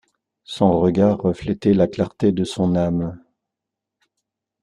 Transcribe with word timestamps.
Son 0.45 0.79
regard 0.79 1.19
reflétait 1.19 1.75
la 1.75 1.85
clarté 1.87 2.31
de 2.31 2.43
son 2.43 2.75
âme. 2.75 3.19